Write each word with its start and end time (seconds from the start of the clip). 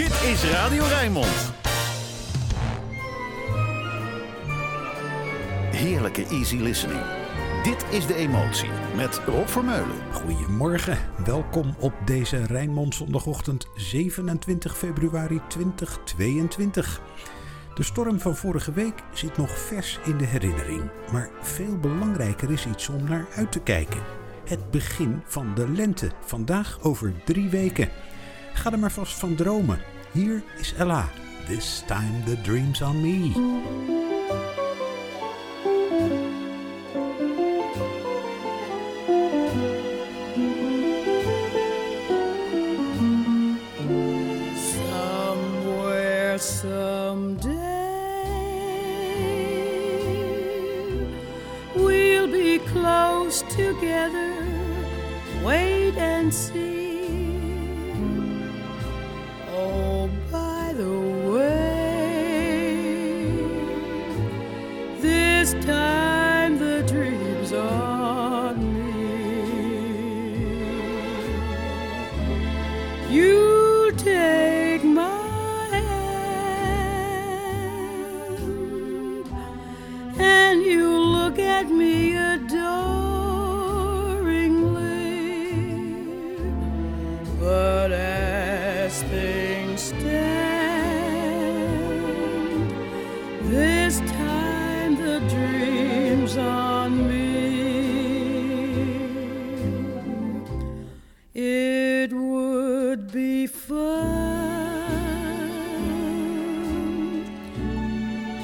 Dit 0.00 0.22
is 0.22 0.44
Radio 0.44 0.84
Rijnmond. 0.84 1.52
Heerlijke 5.70 6.26
easy 6.26 6.56
listening. 6.56 7.00
Dit 7.62 7.84
is 7.90 8.06
De 8.06 8.14
Emotie 8.14 8.68
met 8.96 9.20
Rob 9.26 9.46
Vermeulen. 9.46 10.12
Goedemorgen, 10.12 10.98
welkom 11.24 11.74
op 11.78 11.92
deze 12.04 12.46
Rijnmond 12.46 12.94
zondagochtend 12.94 13.68
27 13.74 14.76
februari 14.76 15.40
2022. 15.48 17.00
De 17.74 17.82
storm 17.82 18.20
van 18.20 18.36
vorige 18.36 18.72
week 18.72 19.02
zit 19.12 19.36
nog 19.36 19.58
vers 19.58 19.98
in 20.04 20.16
de 20.16 20.26
herinnering. 20.26 20.90
Maar 21.12 21.30
veel 21.40 21.78
belangrijker 21.78 22.50
is 22.50 22.66
iets 22.66 22.88
om 22.88 23.04
naar 23.04 23.26
uit 23.34 23.52
te 23.52 23.60
kijken. 23.60 24.00
Het 24.44 24.70
begin 24.70 25.22
van 25.24 25.54
de 25.54 25.68
lente, 25.68 26.10
vandaag 26.20 26.78
over 26.82 27.12
drie 27.24 27.48
weken. 27.48 27.88
Ga 28.52 28.72
er 28.72 28.78
maar 28.78 28.92
vast 28.92 29.18
van 29.18 29.34
dromen. 29.34 29.80
Hier 30.12 30.42
is 30.58 30.74
Ella. 30.74 31.08
This 31.46 31.82
time 31.86 32.22
the 32.24 32.40
dream's 32.40 32.82
on 32.82 33.00
me. 33.00 33.99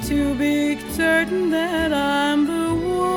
To 0.07 0.33
be 0.35 0.79
certain 0.93 1.49
that 1.49 1.91
I'm 1.91 2.45
the 2.47 2.73
one 2.87 3.13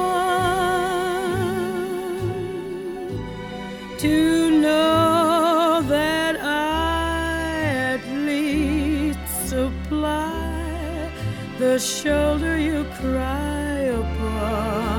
to 3.98 4.60
know 4.60 5.82
that 5.86 6.36
I 6.40 7.94
at 7.94 8.04
least 8.26 9.20
supply 9.48 11.12
the 11.60 11.78
shoulder 11.78 12.58
you 12.58 12.84
cry 13.00 13.78
upon. 14.00 14.90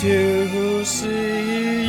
To 0.00 0.84
see 0.84 1.81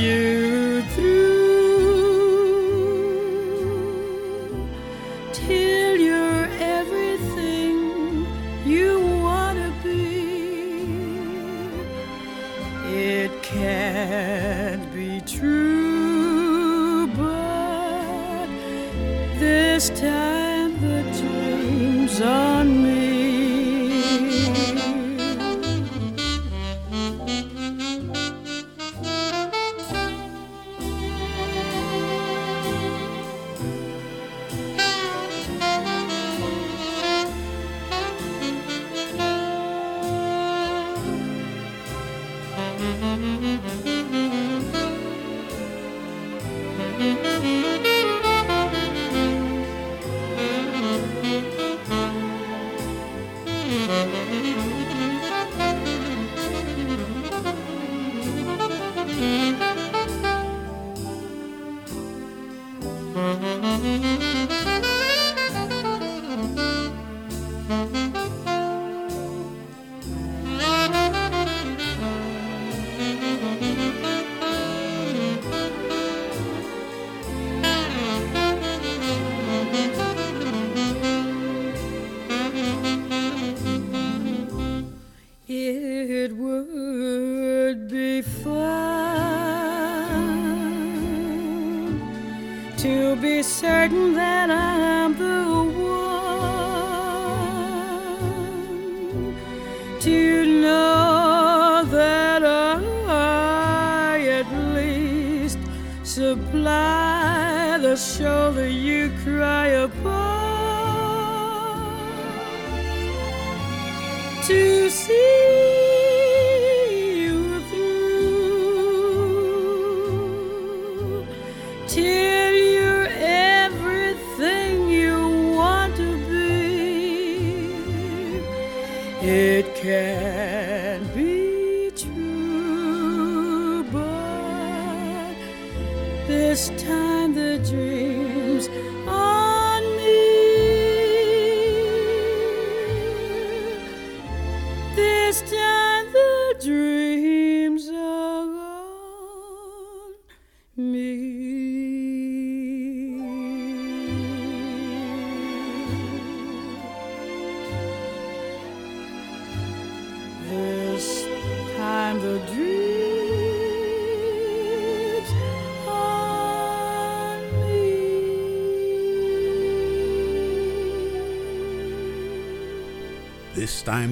It 85.45 86.31
would 86.37 87.89
be 87.89 88.21
fun 88.21 88.53
to 92.77 93.15
be 93.17 93.43
certain 93.43 94.13
that 94.13 94.32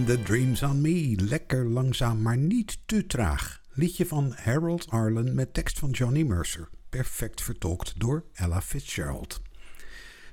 The 0.06 0.22
dreams 0.24 0.64
on 0.64 0.82
me. 0.82 1.16
Lekker 1.20 1.66
langzaam, 1.66 2.22
maar 2.22 2.38
niet 2.38 2.78
te 2.86 3.08
traag. 3.08 3.62
Liedje 3.74 4.06
van 4.06 4.34
Harold 4.36 4.90
Arlen 4.90 5.36
met 5.36 5.54
tekst 5.54 5.80
van 5.80 5.90
Johnny 5.90 6.24
Mercer. 6.24 6.70
Perfect 6.90 7.42
vertolkt 7.42 8.00
door 8.00 8.24
Ella 8.34 8.62
Fitzgerald. 8.62 9.42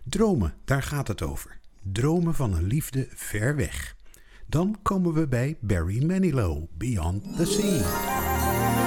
Dromen, 0.04 0.54
daar 0.64 0.82
gaat 0.82 1.08
het 1.08 1.22
over. 1.22 1.58
Dromen 1.82 2.34
van 2.34 2.54
een 2.54 2.66
liefde 2.66 3.06
ver 3.10 3.56
weg. 3.56 3.96
Dan 4.46 4.78
komen 4.82 5.12
we 5.12 5.28
bij 5.28 5.56
Barry 5.60 6.04
Manilow, 6.04 6.64
Beyond 6.76 7.36
the 7.36 7.44
Sea. 7.46 8.77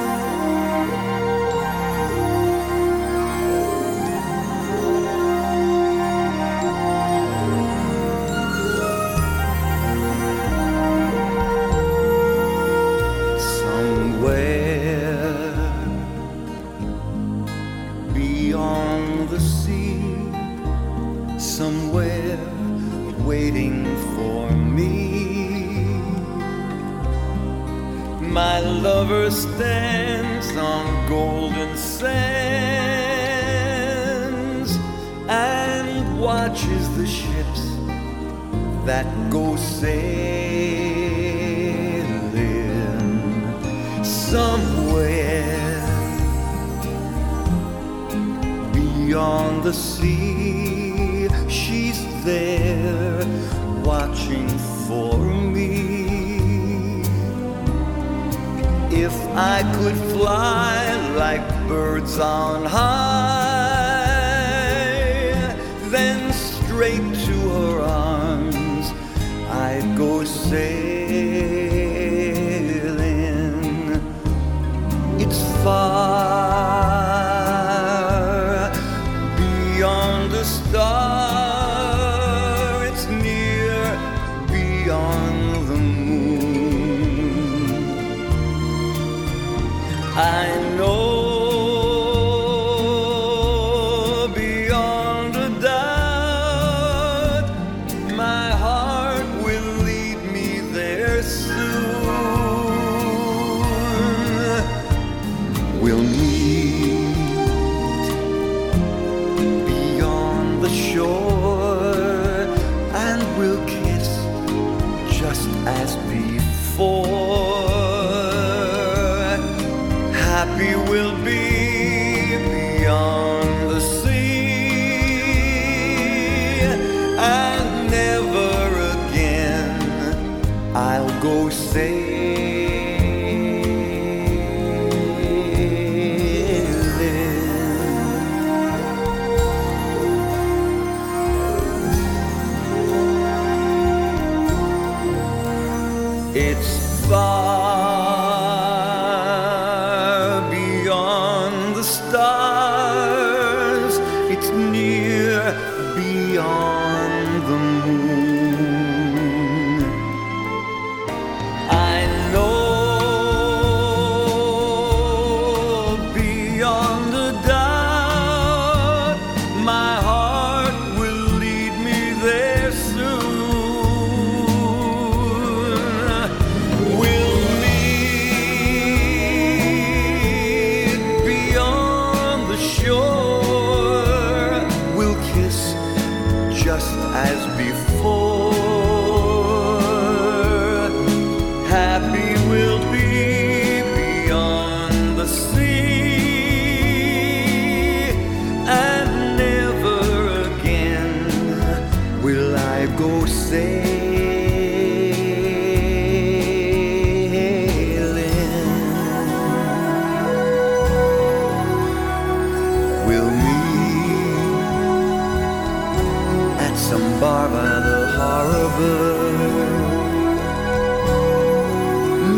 Bar 217.22 217.48
by 217.50 217.80
the 217.88 218.00
harbor. 218.18 219.14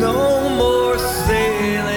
No 0.06 0.50
more 0.60 0.98
sailing. 1.00 1.94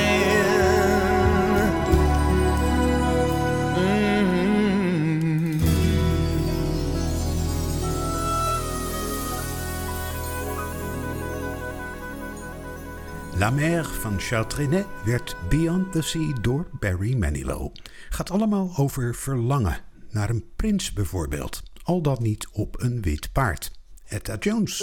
La 13.37 13.51
Mer 13.51 13.85
van 13.85 14.21
Charles 14.21 14.47
Trenet 14.49 14.87
werd 15.05 15.37
Beyond 15.49 15.93
the 15.93 16.03
Sea 16.03 16.33
door 16.41 16.67
Barry 16.81 17.17
Manilow. 17.17 17.75
Gaat 18.09 18.31
allemaal 18.31 18.73
over 18.77 19.15
verlangen 19.15 19.79
naar 20.11 20.31
een 20.31 20.45
prins 20.57 20.93
bijvoorbeeld, 20.93 21.63
al 21.87 22.03
dan 22.03 22.17
niet 22.21 22.49
op 22.53 22.83
een 22.83 23.03
wit 23.03 23.33
paard. 23.33 23.71
Etta 24.09 24.37
Jones. 24.41 24.77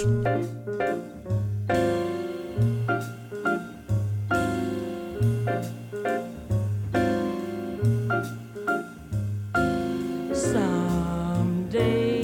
Someday 10.32 12.24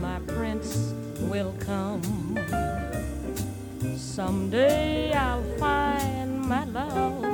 my 0.00 0.18
prince 0.26 0.76
will 1.30 1.52
come. 1.58 2.00
Someday 3.96 5.12
I'll 5.12 5.42
find 5.58 6.40
my 6.48 6.64
love, 6.64 7.24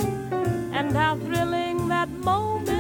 and 0.72 0.96
how 0.96 1.16
thrilling 1.16 1.88
that 1.88 2.08
moment 2.08 2.77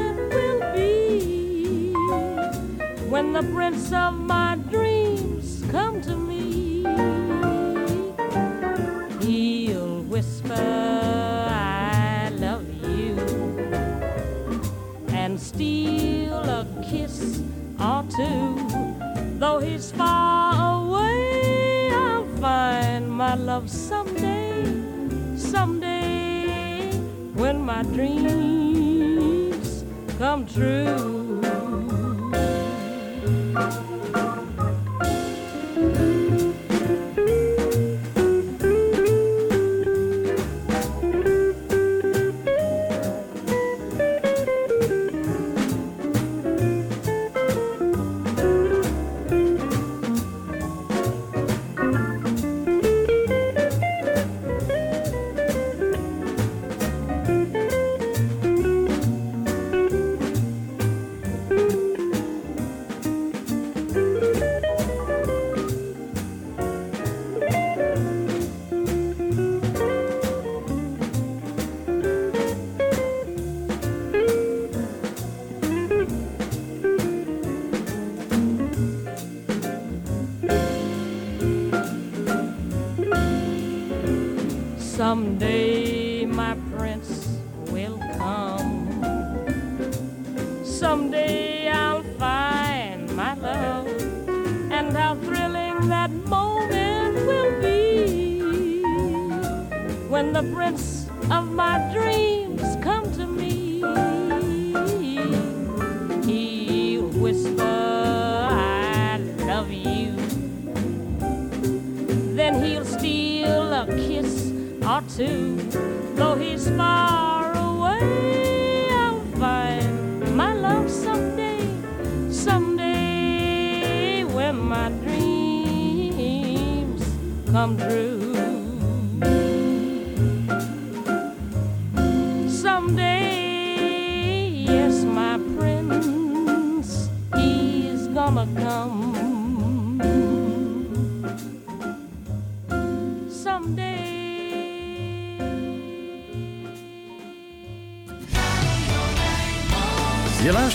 when 3.18 3.32
the 3.32 3.42
prince 3.52 3.92
of 3.92 4.14
my 4.14 4.56
dreams 4.70 5.64
come 5.72 6.00
to 6.00 6.16
me. 6.16 6.84
He'll 9.26 10.02
whisper, 10.02 10.54
I 10.54 12.30
love 12.38 12.64
you, 12.84 13.18
and 15.08 15.40
steal 15.40 16.44
a 16.58 16.64
kiss 16.88 17.42
or 17.80 18.04
two. 18.16 18.54
Though 19.40 19.58
he's 19.58 19.90
far 19.90 20.84
away, 20.84 21.90
I'll 21.92 22.28
find 22.36 23.10
my 23.10 23.34
love 23.34 23.68
someday, 23.68 24.64
someday, 25.36 26.92
when 27.34 27.64
my 27.64 27.82
dreams 27.82 29.84
come 30.18 30.46
true. 30.46 31.67
Someday 33.54 33.87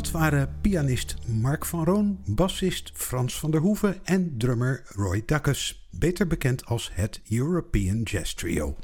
Dat 0.00 0.10
waren 0.10 0.54
pianist 0.60 1.16
Mark 1.26 1.66
van 1.66 1.84
Roon, 1.84 2.18
bassist 2.26 2.90
Frans 2.94 3.38
van 3.38 3.50
der 3.50 3.60
Hoeven 3.60 4.04
en 4.04 4.34
drummer 4.38 4.82
Roy 4.88 5.22
Dacus, 5.26 5.88
beter 5.90 6.26
bekend 6.26 6.64
als 6.64 6.90
het 6.92 7.20
European 7.28 8.02
Jazz 8.02 8.34
Trio. 8.34 8.76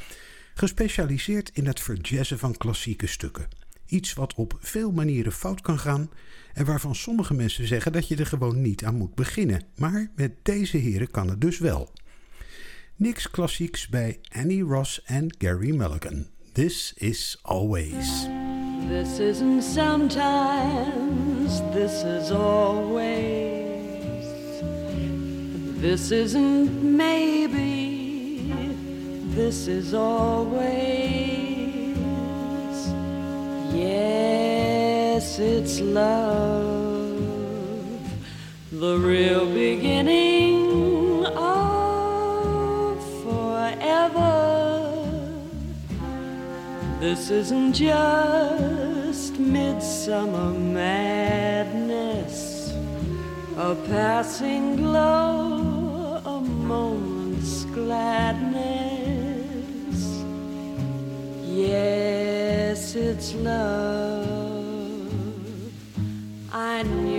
Gespecialiseerd 0.54 1.50
in 1.54 1.66
het 1.66 1.80
verjazzen 1.80 2.38
van 2.38 2.56
klassieke 2.56 3.06
stukken. 3.06 3.48
Iets 3.86 4.14
wat 4.14 4.34
op 4.34 4.56
veel 4.60 4.92
manieren 4.92 5.32
fout 5.32 5.60
kan 5.60 5.78
gaan 5.78 6.10
en 6.54 6.64
waarvan 6.64 6.94
sommige 6.94 7.34
mensen 7.34 7.66
zeggen 7.66 7.92
dat 7.92 8.08
je 8.08 8.16
er 8.16 8.26
gewoon 8.26 8.60
niet 8.60 8.84
aan 8.84 8.96
moet 8.96 9.14
beginnen. 9.14 9.62
Maar 9.76 10.10
met 10.16 10.32
deze 10.42 10.76
heren 10.76 11.10
kan 11.10 11.28
het 11.28 11.40
dus 11.40 11.58
wel. 11.58 11.92
Niks 12.96 13.30
klassieks 13.30 13.88
bij 13.88 14.20
Annie 14.32 14.62
Ross 14.62 15.02
en 15.02 15.34
Gary 15.38 15.76
Mulligan. 15.76 16.26
This 16.52 16.92
is 16.96 17.38
always. 17.42 18.26
This 18.88 19.18
isn't 19.18 19.62
sometimes, 19.62 21.60
this 21.74 22.04
is 22.04 22.30
always. 22.30 23.66
This 25.80 26.12
isn't 26.12 26.82
maybe, 26.82 28.52
this 29.34 29.66
is 29.66 29.92
always. 29.92 30.56
Yes, 33.74 35.38
it's 35.40 35.80
love, 35.80 37.18
the 38.70 38.98
real 38.98 39.46
beginning 39.46 40.35
This 46.98 47.28
isn't 47.30 47.74
just 47.74 49.38
midsummer 49.38 50.50
madness, 50.58 52.34
a 53.58 53.74
passing 53.86 54.76
glow, 54.76 56.22
a 56.24 56.40
moment's 56.40 57.64
gladness. 57.66 58.56
Yes, 61.44 62.94
it's 62.94 63.34
love. 63.34 64.56
I 66.50 66.82
knew 66.82 67.15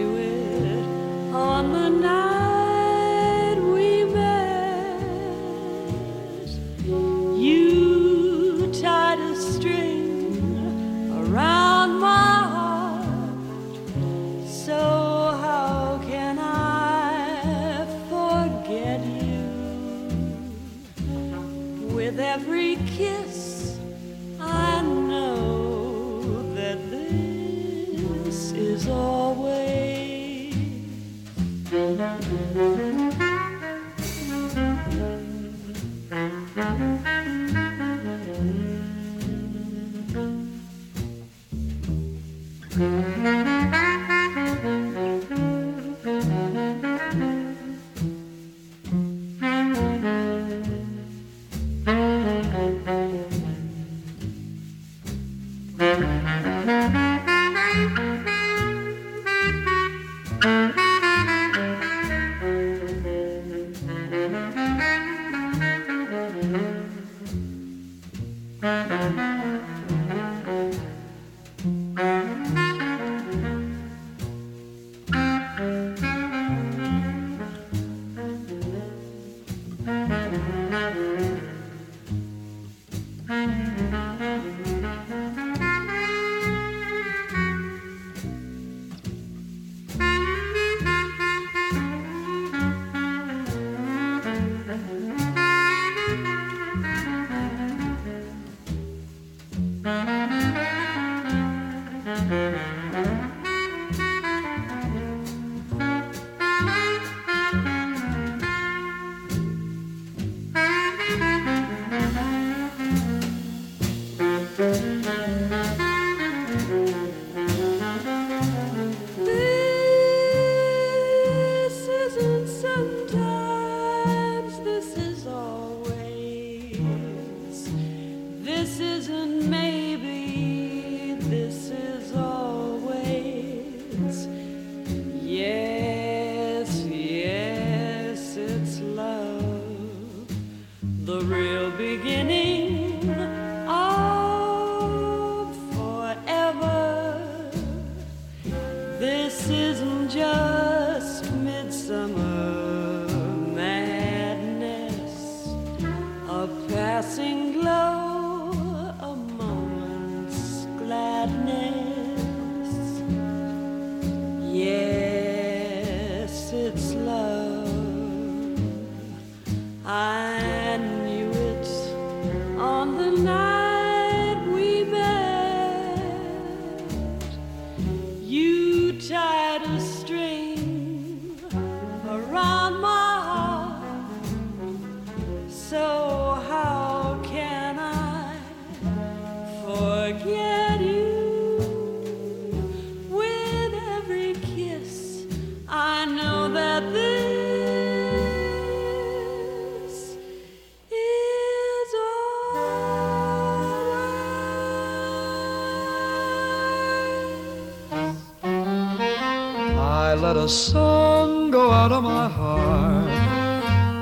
song 210.50 211.52
go 211.52 211.72
out 211.72 211.92
of 211.92 212.04
my 212.04 212.30
heart. 212.30 213.10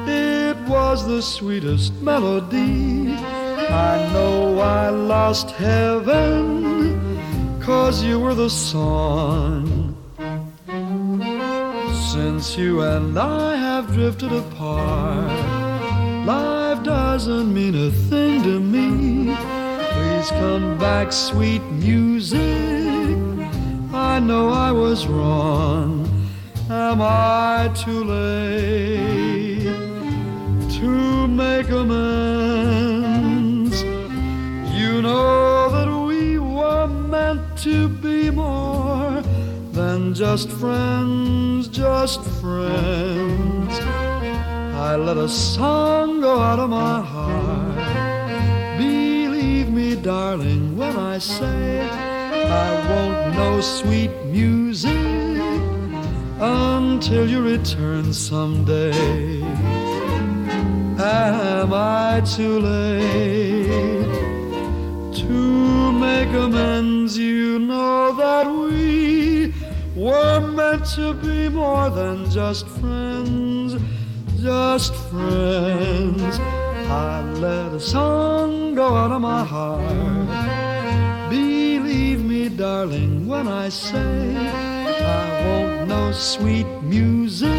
It 0.08 0.58
was 0.67 1.08
the 1.08 1.21
sweetest 1.21 1.93
melody. 2.01 3.13
I 3.69 4.10
know 4.13 4.60
I 4.60 4.89
lost 4.89 5.51
heaven, 5.51 6.99
cause 7.60 8.03
you 8.03 8.19
were 8.19 8.36
the 8.36 8.49
song 8.49 9.86
Since 12.12 12.58
you 12.58 12.81
and 12.81 13.17
I 13.17 13.55
have 13.55 13.88
drifted 13.88 14.31
apart, 14.31 15.31
life 16.25 16.84
doesn't 16.84 17.53
mean 17.53 17.75
a 17.75 17.91
thing 17.91 18.43
to 18.43 18.60
me. 18.60 19.36
Please 19.36 20.29
come 20.29 20.77
back, 20.77 21.12
sweet 21.12 21.63
music. 21.71 22.39
I 23.93 24.19
know 24.19 24.49
I 24.49 24.71
was 24.71 25.08
wrong. 25.08 26.04
Am 26.95 27.01
I 27.01 27.69
too 27.75 28.05
late 28.05 29.65
to 30.79 31.27
make 31.27 31.67
amends? 31.67 33.03
You 34.73 35.01
know 35.01 35.69
that 35.75 35.89
we 36.08 36.39
were 36.39 36.88
meant 36.88 37.41
to 37.63 37.89
be 37.89 38.29
more 38.29 39.21
than 39.73 40.13
just 40.13 40.49
friends, 40.51 41.67
just 41.67 42.23
friends. 42.39 43.73
I 44.88 44.95
let 44.95 45.17
a 45.17 45.27
song 45.27 46.21
go 46.21 46.39
out 46.39 46.60
of 46.60 46.69
my 46.69 47.01
heart. 47.01 47.75
Believe 48.77 49.67
me, 49.69 49.97
darling, 49.97 50.77
when 50.77 50.95
I 50.95 51.17
say 51.17 51.81
I 51.81 52.88
won't 52.89 53.36
know 53.36 53.60
sweet 53.60 54.12
music 54.27 55.25
until 56.95 57.29
you 57.29 57.41
return 57.41 58.13
someday. 58.13 59.41
Am 60.97 61.73
I 61.73 62.21
too 62.21 62.58
late 62.58 64.13
to 65.19 65.91
make 65.91 66.29
amends? 66.29 67.17
You 67.17 67.60
know 67.60 68.15
that 68.15 68.45
we 68.47 69.53
were 69.93 70.39
meant 70.39 70.86
to 70.95 71.13
be 71.15 71.49
more 71.49 71.89
than 71.89 72.31
just 72.31 72.65
friends, 72.79 73.75
just 74.41 74.95
friends. 75.12 76.39
I 76.88 77.21
let 77.45 77.73
a 77.73 77.79
song 77.79 78.73
go 78.73 78.88
out 78.95 79.12
of 79.12 79.21
my 79.21 79.43
heart. 79.43 80.29
Believe 81.29 82.23
me, 82.23 82.47
darling, 82.47 83.27
when 83.27 83.49
I 83.49 83.67
say 83.67 84.64
sweet 86.13 86.67
music 86.81 87.49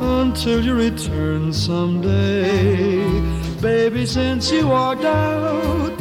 until 0.00 0.64
you 0.64 0.74
return 0.74 1.52
someday. 1.52 3.20
Baby, 3.60 4.06
since 4.06 4.50
you 4.50 4.68
walked 4.68 5.04
out, 5.04 5.92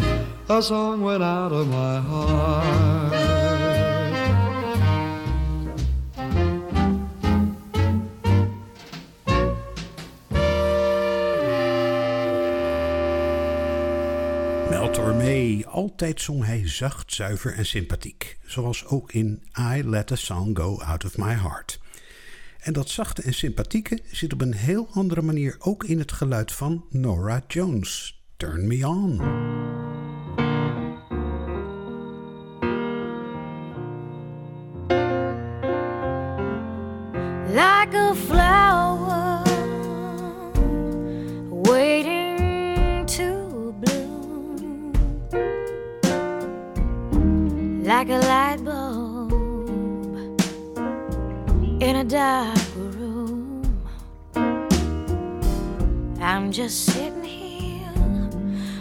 a 0.49 0.61
song 0.61 1.01
went 1.01 1.23
out 1.23 1.51
of 1.51 1.67
my 1.67 1.99
heart. 1.99 3.40
Tormé, 15.21 15.65
altijd 15.65 16.21
zong 16.21 16.45
hij 16.45 16.69
zacht, 16.69 17.13
zuiver 17.13 17.53
en 17.53 17.65
sympathiek. 17.65 18.37
Zoals 18.45 18.85
ook 18.85 19.11
in 19.11 19.43
I 19.59 19.83
Let 19.83 20.11
a 20.11 20.15
Song 20.15 20.57
Go 20.57 20.79
Out 20.79 21.05
of 21.05 21.17
My 21.17 21.33
Heart. 21.33 21.79
En 22.59 22.73
dat 22.73 22.89
zachte 22.89 23.21
en 23.21 23.33
sympathieke 23.33 23.99
zit 24.11 24.33
op 24.33 24.41
een 24.41 24.53
heel 24.53 24.87
andere 24.91 25.21
manier 25.21 25.55
ook 25.59 25.83
in 25.83 25.99
het 25.99 26.11
geluid 26.11 26.51
van 26.51 26.85
Nora 26.89 27.43
Jones. 27.47 28.21
Turn 28.37 28.67
Me 28.67 28.87
On. 28.87 29.19
like 37.53 37.93
a 37.95 38.15
like 48.01 48.09
a 48.09 48.25
light 48.25 48.65
bulb 48.65 49.31
in 51.83 51.97
a 51.97 52.03
dark 52.03 52.57
room. 52.75 53.61
I'm 56.19 56.51
just 56.51 56.85
sitting 56.85 57.23
here 57.23 57.93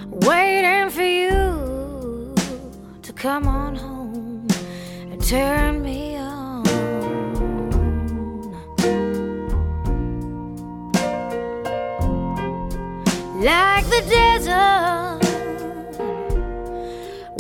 waiting 0.09 0.89
for 0.89 1.03
you 1.03 2.35
to 3.03 3.13
come 3.13 3.47
on 3.47 3.77
home 3.77 4.49
and 5.11 5.23
turn 5.23 5.83
me 5.83 6.17
on. 6.17 6.65
like 13.45 13.85
the 13.85 14.03
desert, 14.09 15.21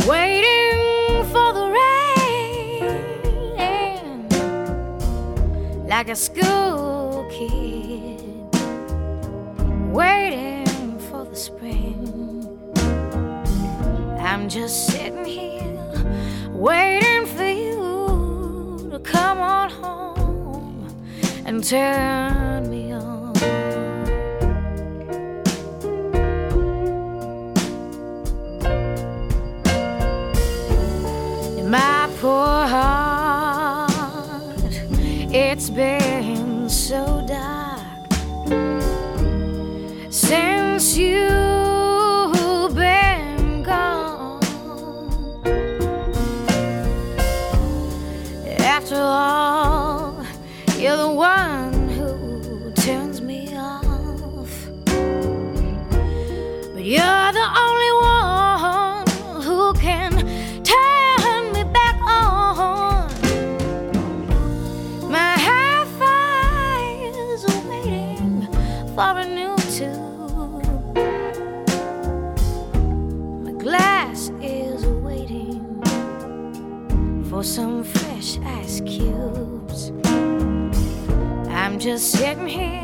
waiting 0.06 0.69
like 6.00 6.08
a 6.08 6.16
school 6.16 7.28
kid, 7.30 8.24
waiting 9.92 10.98
for 10.98 11.26
the 11.26 11.36
spring. 11.36 12.48
I'm 14.18 14.48
just 14.48 14.86
sitting 14.86 15.26
here, 15.26 16.48
waiting 16.52 17.26
for 17.26 17.44
you 17.44 18.88
to 18.92 18.98
come 19.00 19.40
on 19.40 19.68
home 19.68 20.88
and 21.44 21.62
turn 21.62 22.70
me 22.70 22.89
It's 35.60 35.68
been 35.68 35.99
just 81.80 82.10
sitting 82.10 82.46
here 82.46 82.82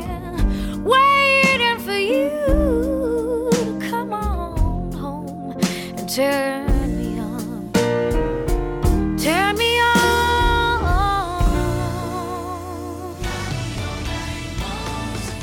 waiting 0.83 1.79
for 1.79 1.95
you 1.95 3.77
come 3.91 4.11
on 4.11 4.91
home 4.91 5.51
and 5.97 6.09
turn 6.09 6.97
me 6.97 7.19
on. 7.19 7.69
Turn 9.17 9.55
me 9.55 9.79
on. 9.81 10.35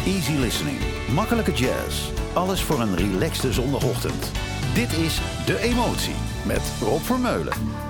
Easy 0.05 0.33
listening. 0.33 0.79
Makkelijke 1.12 1.53
jazz. 1.53 2.11
Alles 2.33 2.62
voor 2.62 2.81
een 2.81 2.97
relaxte 2.97 3.53
zondagochtend. 3.53 4.31
Dit 4.75 4.93
is 4.93 5.21
De 5.47 5.59
Emotie 5.59 6.14
met 6.47 6.62
Rob 6.81 7.03
Vermeulen. 7.03 7.84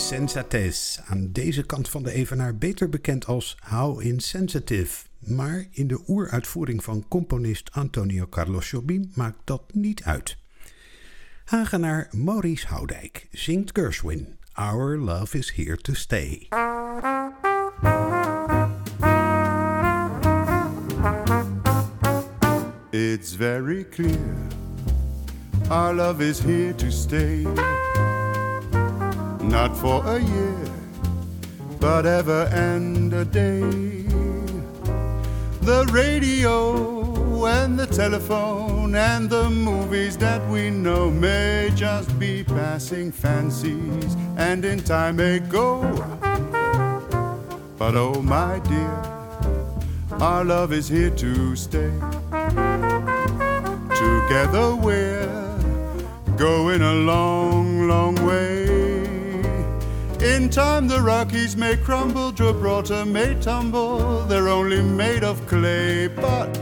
Insensatez, 0.00 0.98
aan 1.06 1.32
deze 1.32 1.66
kant 1.66 1.88
van 1.88 2.02
de 2.02 2.12
evenaar 2.12 2.56
beter 2.56 2.88
bekend 2.88 3.26
als 3.26 3.56
How 3.68 4.02
Insensitive. 4.02 5.04
Maar 5.18 5.66
in 5.70 5.86
de 5.86 6.02
oeruitvoering 6.08 6.84
van 6.84 7.04
componist 7.08 7.70
Antonio 7.72 8.26
Carlos 8.26 8.70
Jobim 8.70 9.10
maakt 9.14 9.38
dat 9.44 9.62
niet 9.72 10.02
uit. 10.02 10.36
Hagenaar 11.44 12.08
Maurice 12.10 12.66
Houdijk 12.66 13.28
zingt 13.30 13.70
Gershwin, 13.72 14.38
Our 14.52 14.98
Love 14.98 15.38
is 15.38 15.52
Here 15.52 15.76
to 15.76 15.94
Stay. 15.94 16.48
It's 22.90 23.34
very 23.34 23.88
clear 23.88 24.36
our 25.70 25.94
love 25.94 26.20
is 26.28 26.38
here 26.38 26.74
to 26.74 26.90
stay. 26.90 27.46
Not 29.42 29.76
for 29.76 30.04
a 30.06 30.20
year, 30.20 30.64
but 31.80 32.06
ever 32.06 32.48
and 32.52 33.12
a 33.12 33.24
day. 33.24 33.60
The 35.62 35.86
radio 35.92 37.46
and 37.46 37.78
the 37.78 37.86
telephone 37.86 38.94
and 38.94 39.30
the 39.30 39.48
movies 39.48 40.16
that 40.18 40.46
we 40.48 40.70
know 40.70 41.10
may 41.10 41.70
just 41.74 42.18
be 42.18 42.44
passing 42.44 43.10
fancies 43.10 44.16
and 44.36 44.64
in 44.64 44.80
time 44.80 45.16
may 45.16 45.38
go. 45.38 45.80
But 47.78 47.96
oh, 47.96 48.20
my 48.22 48.58
dear, 48.60 49.02
our 50.20 50.44
love 50.44 50.72
is 50.72 50.88
here 50.88 51.10
to 51.10 51.56
stay. 51.56 51.92
Together 54.00 54.74
we're 54.74 55.26
going 56.36 56.82
a 56.82 56.94
long, 56.94 57.88
long 57.88 58.14
way. 58.26 58.69
In 60.22 60.50
time, 60.50 60.86
the 60.86 61.00
Rockies 61.00 61.56
may 61.56 61.78
crumble, 61.78 62.30
Gibraltar 62.30 63.06
may 63.06 63.34
tumble, 63.40 64.22
they're 64.26 64.48
only 64.48 64.82
made 64.82 65.24
of 65.24 65.46
clay, 65.46 66.08
but 66.08 66.60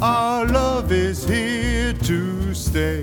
our 0.00 0.46
love 0.46 0.92
is 0.92 1.26
here 1.26 1.92
to 1.92 2.54
stay. 2.54 3.02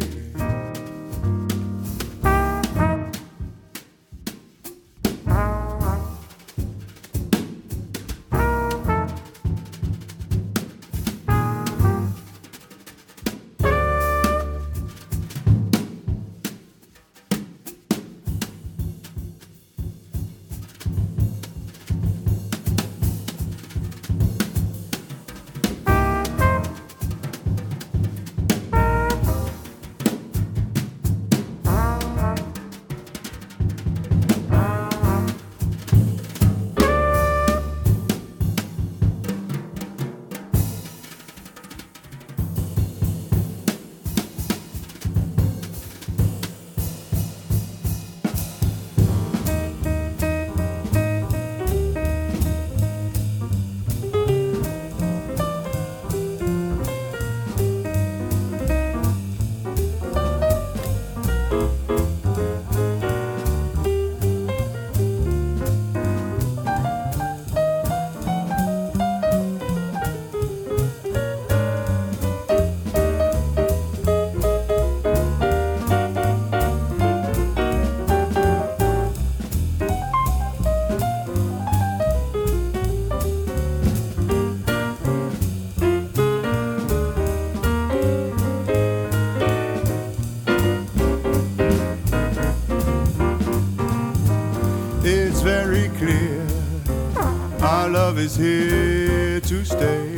Is 98.24 98.38
here 98.38 99.42
to 99.42 99.66
stay. 99.66 100.16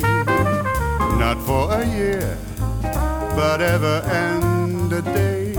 Not 1.18 1.38
for 1.44 1.72
a 1.72 1.84
year, 1.84 2.38
but 3.34 3.60
ever 3.60 4.00
and 4.06 4.92
a 4.92 5.02
day. 5.02 5.52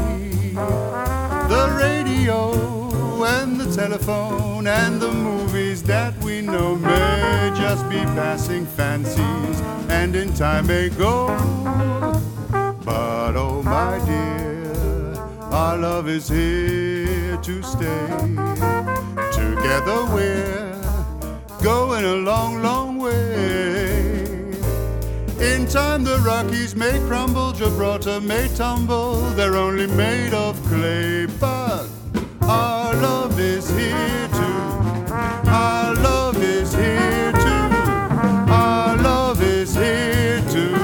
The 1.53 1.65
radio 1.77 3.23
and 3.25 3.59
the 3.59 3.69
telephone 3.75 4.65
and 4.65 5.01
the 5.01 5.11
movies 5.11 5.83
that 5.83 6.13
we 6.23 6.41
know 6.41 6.77
may 6.77 7.51
just 7.57 7.89
be 7.89 8.01
passing 8.15 8.65
fancies 8.65 9.59
and 9.89 10.15
in 10.15 10.33
time 10.33 10.67
may 10.67 10.87
go. 10.87 11.27
But 12.85 13.35
oh, 13.35 13.61
my 13.61 13.99
dear, 14.05 15.15
our 15.51 15.77
love 15.77 16.07
is 16.07 16.29
here 16.29 17.35
to 17.35 17.61
stay. 17.61 18.07
Together 19.33 19.99
we're 20.13 20.76
going 21.61 22.03
a 22.03 22.15
long, 22.15 22.61
long 22.61 22.97
way. 22.97 24.19
In 25.39 25.67
time, 25.67 26.03
the 26.03 26.19
Rockies 26.25 26.75
may 26.75 26.99
crumble, 27.07 27.51
Gibraltar 27.51 28.19
may 28.21 28.47
tumble, 28.55 29.21
they're 29.35 29.55
only 29.55 29.87
made 29.87 30.33
of 30.33 30.61
clay. 30.65 31.25
But 31.39 31.87
our 32.41 32.93
love 32.95 33.39
is 33.39 33.69
here 33.69 34.27
to, 34.27 34.49
our 35.47 35.93
love 35.95 36.41
is 36.41 36.73
here 36.73 37.31
to, 37.31 37.69
our 38.49 38.97
love 38.97 39.41
is 39.41 39.75
here 39.75 40.41
to, 40.41 40.75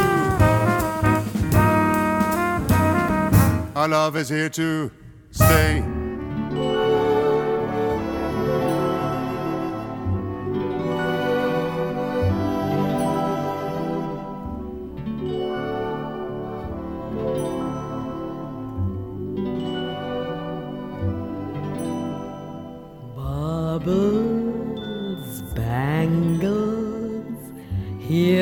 our 3.75 3.87
love 3.87 4.15
is 4.17 4.29
here 4.29 4.49
to 4.49 4.91
stay. 5.31 5.92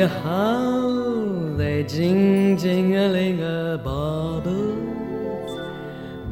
How 0.08 1.54
they 1.56 1.84
jing 1.84 2.56
jingling 2.56 3.40
a 3.40 3.78
baubles, 3.78 5.60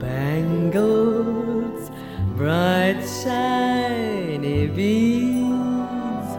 bangles, 0.00 1.92
bright 2.36 3.00
shiny 3.22 4.66
beads, 4.66 6.32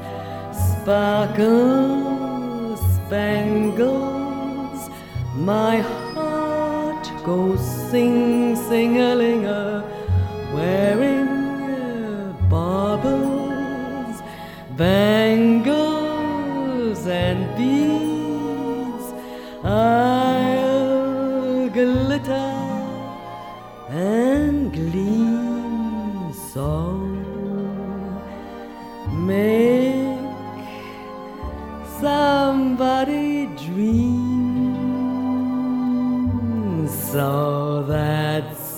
sparkle, 0.81 2.75
spangles. 2.75 4.89
My 5.33 5.79
heart 5.79 7.09
goes 7.23 7.61
sing 7.89 8.57
sing 8.57 8.97
a 8.97 9.45
a, 9.45 9.85
wearing 10.53 11.29
uh, 11.29 12.33
baubles, 12.49 14.21
bangles 14.75 15.10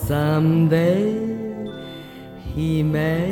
someday 0.08 1.16
he 2.54 2.84
may 2.84 3.32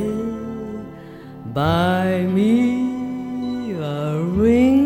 buy 1.53 2.25
me 2.37 3.73
a 3.73 4.19
ring, 4.23 4.80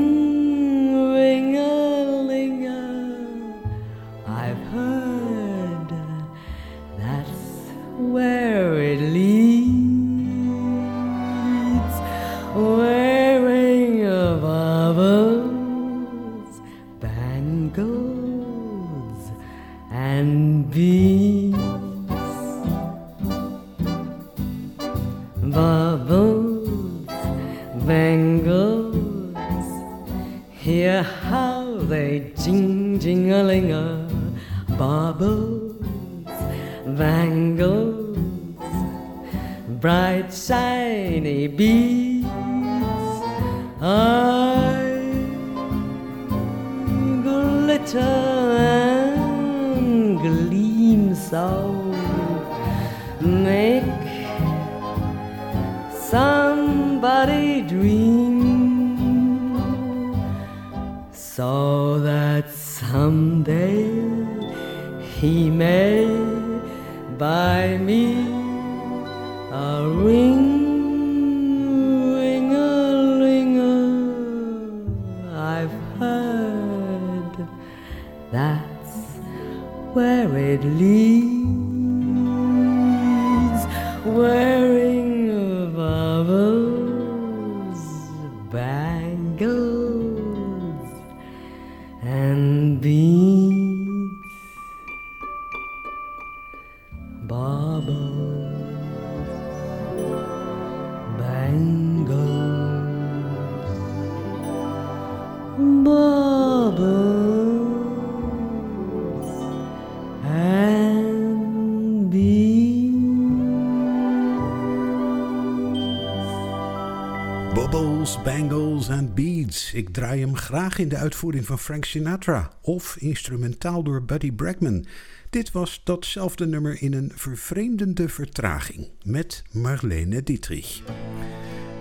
Bangles 118.26 118.88
en 118.88 119.14
Beads. 119.14 119.74
Ik 119.74 119.90
draai 119.90 120.20
hem 120.20 120.36
graag 120.36 120.78
in 120.78 120.90
de 120.90 120.96
uitvoering 120.96 121.46
van 121.46 121.60
Frank 121.60 121.86
Sinatra 121.86 122.50
of 122.62 122.98
instrumentaal 123.00 123.84
door 123.84 124.04
Buddy 124.04 124.32
Bregman. 124.32 124.86
Dit 125.30 125.52
was 125.52 125.82
datzelfde 125.84 126.46
nummer 126.48 126.82
in 126.82 126.94
een 126.94 127.12
vervreemdende 127.16 128.10
vertraging 128.10 128.90
met 129.04 129.44
Marlene 129.52 130.24
Dietrich. 130.24 130.82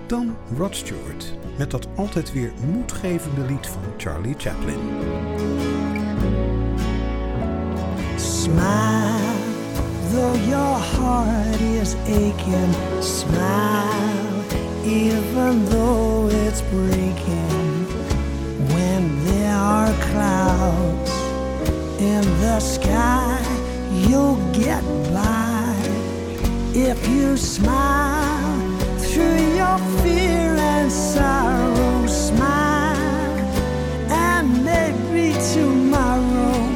Dan 0.06 0.36
Rod 0.56 0.76
Stewart 0.76 1.38
met 1.58 1.70
dat 1.70 1.88
altijd 1.96 2.32
weer 2.32 2.52
moedgevende 2.72 3.46
lied 3.46 3.66
van 3.66 3.82
Charlie 3.96 4.34
Chaplin. 4.38 4.80
Smile, 8.16 9.34
though 10.10 10.48
your 10.48 10.78
heart 10.78 11.60
is 11.60 11.94
aching. 11.94 12.74
Smile, 13.00 14.23
even 14.84 15.64
though 15.66 16.28
it's 16.28 16.60
breaking. 16.62 17.86
When 18.74 19.24
there 19.24 19.56
are 19.56 19.92
clouds 20.10 21.10
in 22.00 22.22
the 22.40 22.60
sky, 22.60 23.40
you'll 24.06 24.36
get 24.52 24.82
by. 25.12 25.74
If 26.74 27.08
you 27.08 27.36
smile 27.36 28.78
through 28.98 29.56
your 29.56 29.78
fear 30.02 30.54
and 30.74 30.92
sorrow, 30.92 32.06
smile, 32.06 33.38
and 34.10 34.64
maybe 34.64 35.32
tomorrow. 35.54 36.68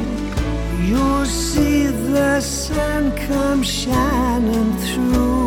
You'll 0.80 1.26
see 1.26 1.86
the 1.86 2.40
sun 2.40 3.14
come 3.16 3.62
shining 3.62 4.72
through 4.78 5.37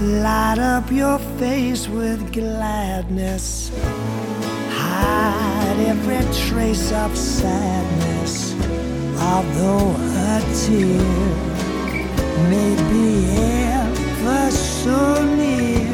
Light 0.00 0.58
up 0.58 0.90
your 0.90 1.18
face 1.38 1.86
with 1.86 2.32
gladness. 2.32 3.70
Hide 4.70 5.76
every 5.78 6.24
trace 6.48 6.90
of 6.90 7.14
sadness. 7.14 8.54
Although 9.20 9.94
a 9.98 10.40
tear 10.56 11.02
may 12.48 12.74
be 12.88 13.26
ever 13.76 14.50
so 14.50 15.22
near, 15.36 15.92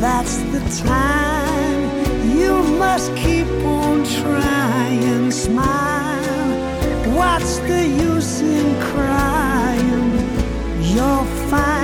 that's 0.00 0.38
the 0.50 0.58
time 0.84 2.36
you 2.36 2.60
must 2.76 3.14
keep 3.14 3.46
on 3.64 4.04
trying. 4.04 5.30
Smile. 5.30 7.14
What's 7.14 7.58
the 7.58 7.86
use 7.86 8.40
in 8.40 8.74
crying? 8.80 10.10
You'll 10.82 11.24
find 11.48 11.83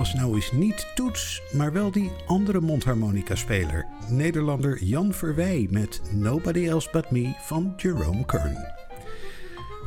Was 0.00 0.14
nou 0.14 0.34
eens 0.34 0.52
niet 0.52 0.86
Toets, 0.94 1.42
maar 1.52 1.72
wel 1.72 1.90
die 1.90 2.10
andere 2.26 2.60
mondharmonica-speler. 2.60 3.86
Nederlander 4.08 4.84
Jan 4.84 5.12
Verwij 5.12 5.66
met 5.70 6.00
Nobody 6.12 6.68
Else 6.68 6.88
But 6.92 7.10
Me 7.10 7.32
van 7.40 7.72
Jerome 7.76 8.24
Kern. 8.24 8.56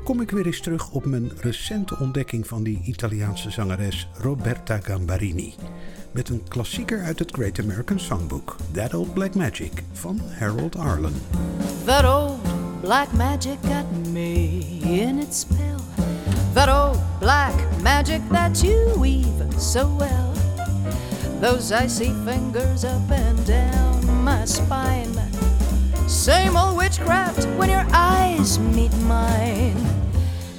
kom 0.04 0.22
ik 0.22 0.32
weer 0.32 0.46
eens 0.46 0.60
terug 0.60 0.92
op 0.92 1.06
mijn 1.06 1.32
recente 1.42 1.98
ontdekking 2.00 2.48
van 2.48 2.64
die 2.64 2.82
Italiaanse 2.84 3.52
zangeres 3.52 4.08
Roberta 4.18 4.80
Gambarini. 4.80 5.54
Met 6.12 6.30
een 6.30 6.44
klassieker 6.48 7.04
uit 7.04 7.20
het 7.20 7.32
Great 7.32 7.60
American 7.60 8.00
Songbook, 8.00 8.56
That 8.72 8.94
Old 8.94 9.14
Black 9.14 9.36
Magic 9.36 9.72
van 9.92 10.20
Harold 10.40 10.78
Arlen. 10.78 11.14
That 11.86 12.06
old 12.06 12.42
black 12.82 13.12
magic 13.14 13.58
got 13.62 14.12
me 14.12 14.60
in 14.82 15.20
its 15.20 15.40
spell. 15.40 15.73
That 16.54 16.70
old 16.70 17.00
black 17.20 17.56
magic 17.82 18.22
that 18.30 18.64
you 18.64 18.94
weave 18.96 19.26
so 19.58 19.88
well. 20.00 20.34
Those 21.42 21.72
icy 21.72 22.14
fingers 22.24 22.86
up 22.86 23.10
and 23.10 23.44
down 23.44 24.24
my 24.24 24.46
spine. 24.46 25.12
Same 26.08 26.56
old 26.56 26.78
witchcraft 26.78 27.46
when 27.58 27.72
your 27.72 27.86
eyes 27.92 28.60
meet 28.60 28.96
mine. 28.98 29.76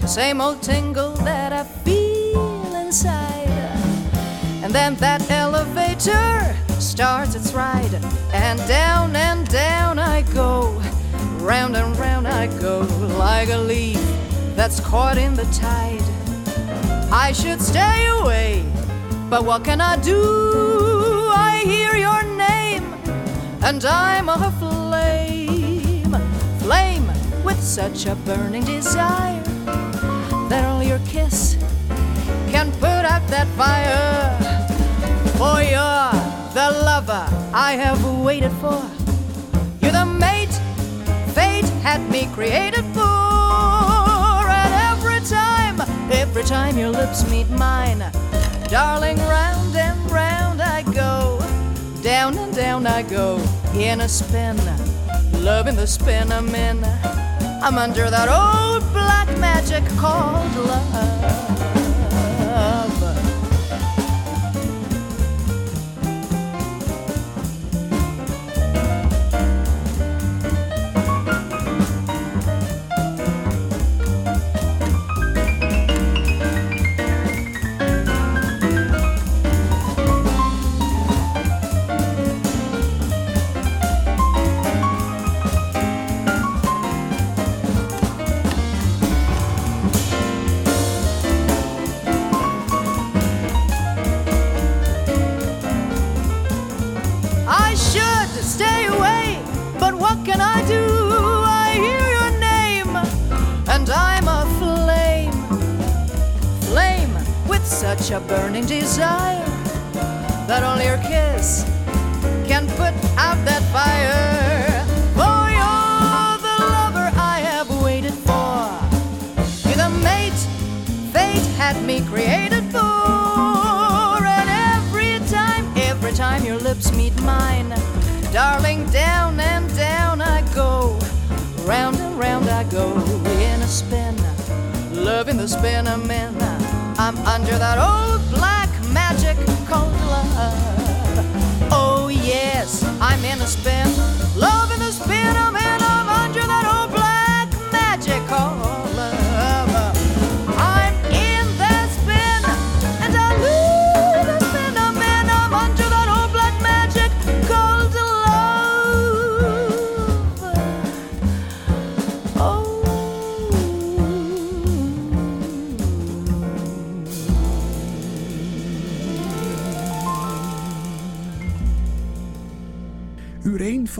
The 0.00 0.08
Same 0.08 0.40
old 0.40 0.62
tingle 0.62 1.12
that 1.22 1.52
I 1.52 1.62
feel 1.62 2.74
inside. 2.74 3.46
And 4.64 4.72
then 4.72 4.96
that 4.96 5.30
elevator 5.30 6.56
starts 6.80 7.36
its 7.36 7.52
ride. 7.52 7.94
And 8.32 8.58
down 8.66 9.14
and 9.14 9.48
down 9.48 10.00
I 10.00 10.22
go. 10.34 10.82
Round 11.38 11.76
and 11.76 11.96
round 11.96 12.26
I 12.26 12.48
go 12.60 12.80
like 13.16 13.50
a 13.50 13.58
leaf 13.58 14.13
that's 14.56 14.80
caught 14.80 15.18
in 15.18 15.34
the 15.34 15.44
tide. 15.46 16.02
I 17.12 17.32
should 17.32 17.60
stay 17.60 18.06
away, 18.20 18.64
but 19.28 19.44
what 19.44 19.64
can 19.64 19.80
I 19.80 19.96
do? 19.96 20.20
I 21.34 21.62
hear 21.64 21.96
your 21.96 22.22
name, 22.22 22.84
and 23.62 23.84
I'm 23.84 24.28
a 24.28 24.50
flame, 24.58 26.14
flame 26.58 27.06
with 27.44 27.60
such 27.60 28.06
a 28.06 28.14
burning 28.14 28.64
desire 28.64 29.42
that 30.48 30.64
only 30.64 30.88
your 30.88 31.00
kiss 31.06 31.56
can 32.50 32.70
put 32.72 33.04
out 33.12 33.26
that 33.28 33.48
fire. 33.56 34.38
For 35.38 35.60
you're 35.62 36.12
the 36.54 36.70
lover 36.84 37.26
I 37.52 37.72
have 37.72 38.02
waited 38.24 38.52
for. 38.62 38.80
You're 39.80 39.92
the 39.92 40.06
mate 40.06 40.54
fate 41.34 41.68
had 41.82 42.00
me 42.10 42.28
created 42.32 42.84
for. 42.94 43.33
Every 46.12 46.44
time 46.44 46.76
your 46.78 46.90
lips 46.90 47.28
meet 47.30 47.48
mine, 47.50 48.04
darling, 48.68 49.16
round 49.18 49.74
and 49.76 50.10
round 50.10 50.60
I 50.60 50.82
go. 50.92 51.40
Down 52.02 52.36
and 52.36 52.54
down 52.54 52.86
I 52.86 53.02
go 53.02 53.40
in 53.74 54.00
a 54.02 54.08
spin, 54.08 54.56
loving 55.42 55.76
the 55.76 55.86
spin 55.86 56.30
I'm 56.30 56.54
in. 56.54 56.84
I'm 57.62 57.78
under 57.78 58.10
that 58.10 58.28
old 58.28 58.82
black 58.92 59.28
magic 59.38 59.84
called 59.96 60.54
love. 60.56 61.53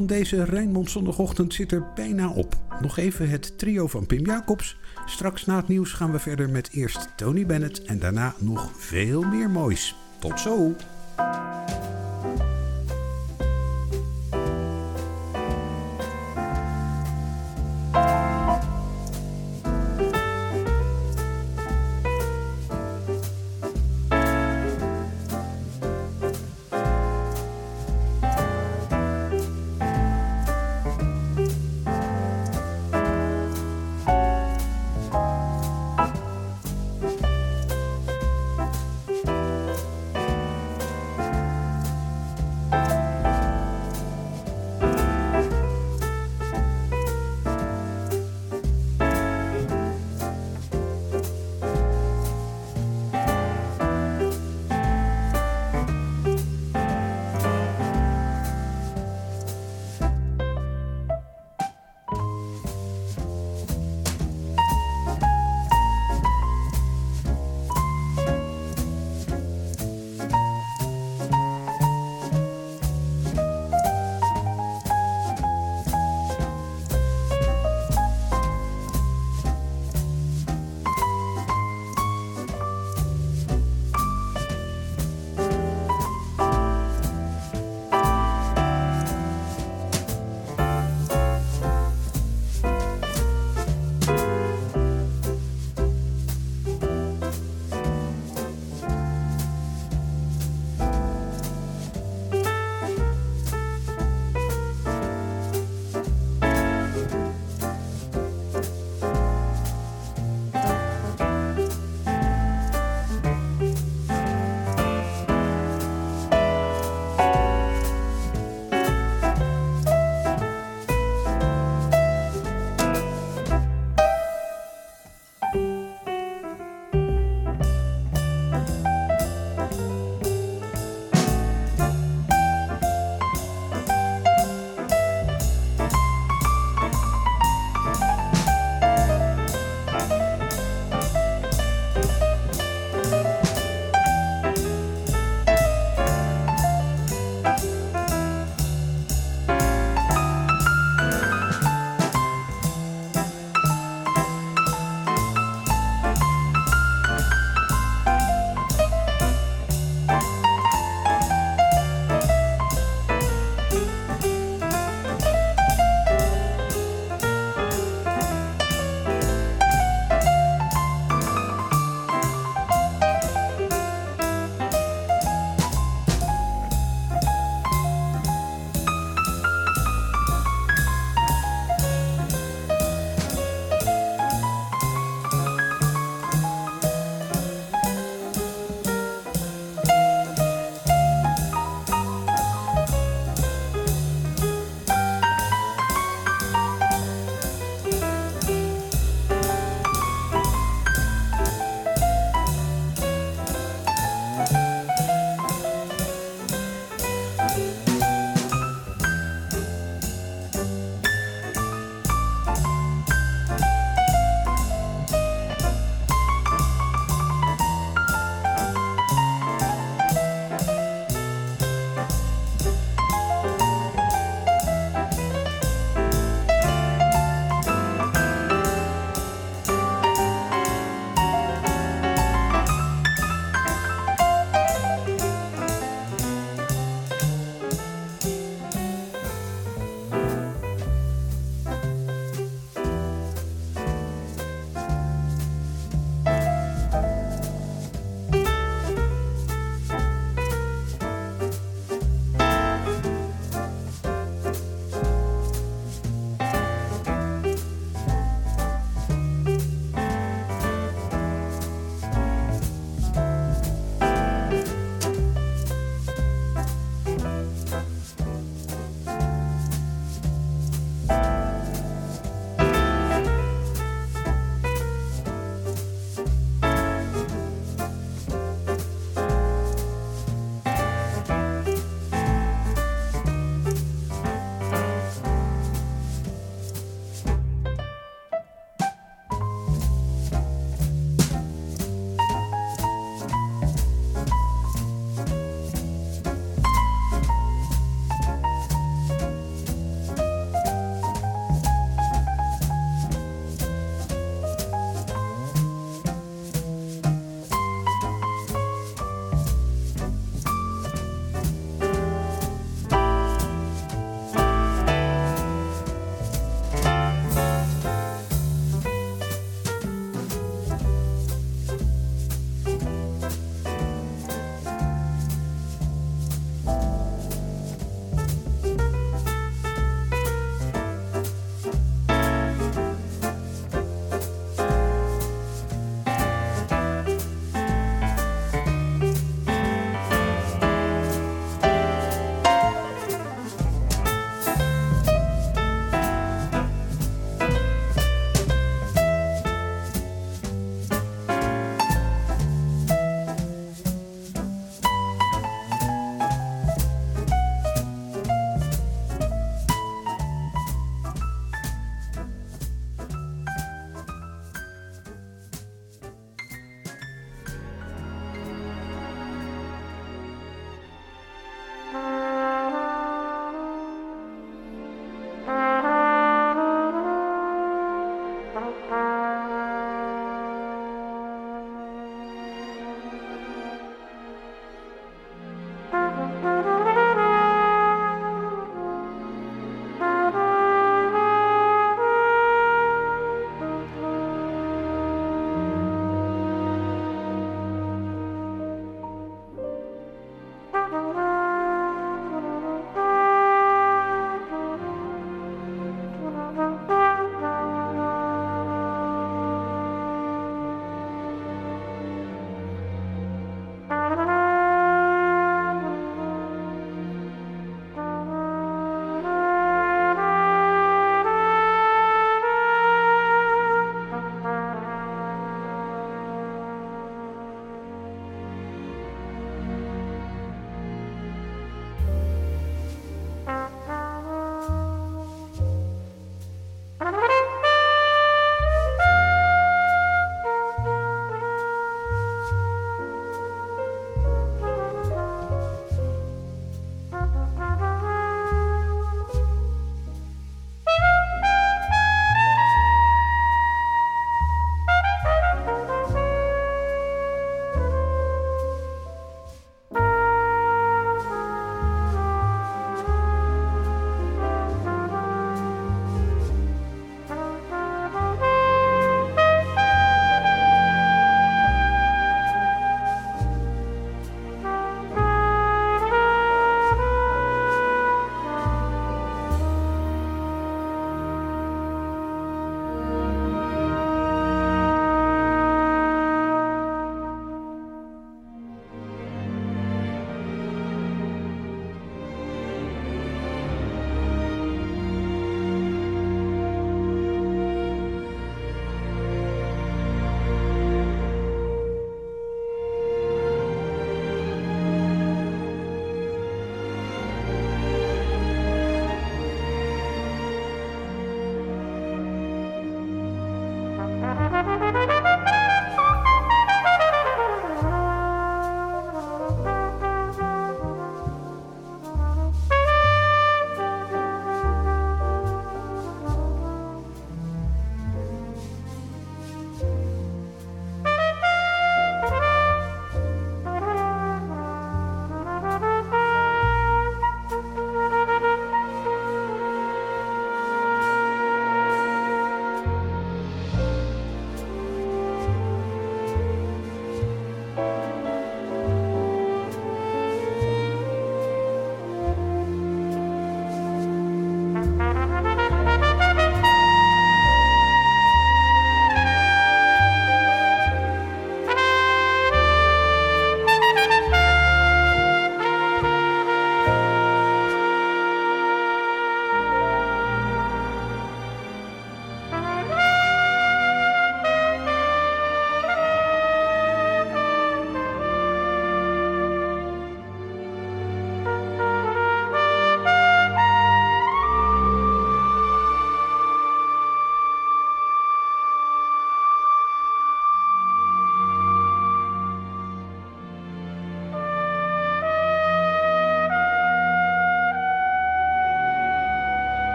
Van 0.00 0.08
deze 0.08 0.44
Rijnmond 0.44 0.90
zondagochtend 0.90 1.54
zit 1.54 1.72
er 1.72 1.84
bijna 1.94 2.30
op. 2.30 2.56
Nog 2.80 2.96
even 2.96 3.28
het 3.28 3.58
trio 3.58 3.86
van 3.86 4.06
Pim 4.06 4.24
Jacobs. 4.26 4.76
Straks 5.06 5.46
na 5.46 5.56
het 5.56 5.68
nieuws 5.68 5.92
gaan 5.92 6.12
we 6.12 6.18
verder 6.18 6.50
met 6.50 6.70
eerst 6.72 7.08
Tony 7.16 7.46
Bennett 7.46 7.82
en 7.82 7.98
daarna 7.98 8.34
nog 8.38 8.70
veel 8.76 9.22
meer 9.22 9.50
moois. 9.50 9.94
Tot 10.18 10.40
zo! 10.40 10.74